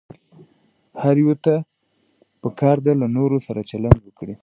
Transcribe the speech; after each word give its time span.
هر 1.01 1.15
يوه 1.21 1.35
ته 1.45 1.55
پکار 2.41 2.77
ده 2.85 2.91
له 3.01 3.07
نورو 3.17 3.37
سره 3.47 3.67
چلند 3.69 3.99
وکړي. 4.03 4.35